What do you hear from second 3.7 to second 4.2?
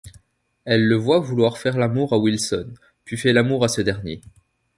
dernier.